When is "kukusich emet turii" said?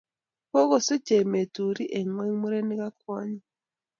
0.49-1.91